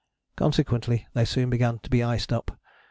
[0.35, 2.59] Consequently they soon began to be iced up.